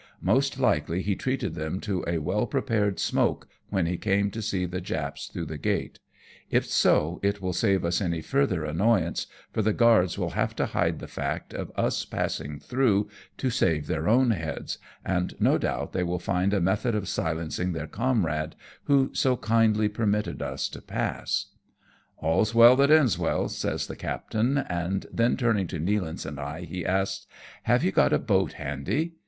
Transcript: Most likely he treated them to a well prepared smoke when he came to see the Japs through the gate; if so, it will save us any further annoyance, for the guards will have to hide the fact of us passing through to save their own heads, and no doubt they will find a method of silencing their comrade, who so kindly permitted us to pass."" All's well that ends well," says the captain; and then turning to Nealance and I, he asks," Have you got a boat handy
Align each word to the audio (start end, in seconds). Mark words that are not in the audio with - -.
Most 0.19 0.57
likely 0.59 1.03
he 1.03 1.15
treated 1.15 1.53
them 1.53 1.79
to 1.81 2.03
a 2.07 2.17
well 2.17 2.47
prepared 2.47 2.99
smoke 2.99 3.47
when 3.69 3.85
he 3.85 3.97
came 3.99 4.31
to 4.31 4.41
see 4.41 4.65
the 4.65 4.81
Japs 4.81 5.27
through 5.27 5.45
the 5.45 5.59
gate; 5.59 5.99
if 6.49 6.65
so, 6.65 7.19
it 7.21 7.39
will 7.39 7.53
save 7.53 7.85
us 7.85 8.01
any 8.01 8.19
further 8.19 8.65
annoyance, 8.65 9.27
for 9.53 9.61
the 9.61 9.73
guards 9.73 10.17
will 10.17 10.31
have 10.31 10.55
to 10.55 10.65
hide 10.65 10.97
the 10.97 11.07
fact 11.07 11.53
of 11.53 11.71
us 11.75 12.03
passing 12.03 12.57
through 12.59 13.09
to 13.37 13.51
save 13.51 13.85
their 13.85 14.09
own 14.09 14.31
heads, 14.31 14.79
and 15.05 15.35
no 15.39 15.59
doubt 15.59 15.93
they 15.93 16.01
will 16.01 16.17
find 16.17 16.51
a 16.51 16.59
method 16.59 16.95
of 16.95 17.07
silencing 17.07 17.73
their 17.73 17.85
comrade, 17.85 18.55
who 18.85 19.11
so 19.13 19.37
kindly 19.37 19.87
permitted 19.87 20.41
us 20.41 20.67
to 20.67 20.81
pass."" 20.81 21.51
All's 22.23 22.55
well 22.55 22.75
that 22.77 22.89
ends 22.89 23.19
well," 23.19 23.49
says 23.49 23.85
the 23.85 23.95
captain; 23.95 24.57
and 24.57 25.05
then 25.13 25.37
turning 25.37 25.67
to 25.67 25.79
Nealance 25.79 26.25
and 26.25 26.39
I, 26.39 26.61
he 26.61 26.83
asks," 26.83 27.27
Have 27.69 27.83
you 27.83 27.91
got 27.91 28.11
a 28.11 28.17
boat 28.17 28.53
handy 28.53 29.13